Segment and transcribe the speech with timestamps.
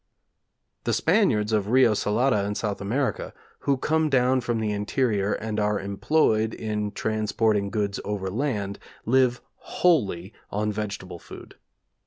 [0.85, 5.59] 'The Spaniards of Rio Salada in South America, who come down from the interior, and
[5.59, 11.53] are employed in transporting goods overland, live wholly on vegetable food.